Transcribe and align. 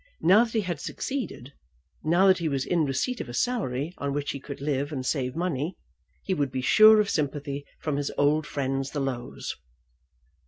Now 0.21 0.45
that 0.45 0.53
he 0.53 0.61
had 0.61 0.79
succeeded, 0.79 1.53
now 2.03 2.25
that 2.25 2.39
he 2.39 2.49
was 2.49 2.65
in 2.65 2.85
receipt 2.85 3.21
of 3.21 3.29
a 3.29 3.35
salary 3.35 3.93
on 3.99 4.13
which 4.13 4.31
he 4.31 4.39
could 4.39 4.59
live 4.59 4.91
and 4.91 5.05
save 5.05 5.35
money, 5.35 5.75
he 6.23 6.33
would 6.33 6.49
be 6.51 6.61
sure 6.63 6.99
of 6.99 7.07
sympathy 7.07 7.65
from 7.79 7.97
his 7.97 8.09
old 8.17 8.47
friends 8.47 8.89
the 8.93 8.99
Lows! 8.99 9.55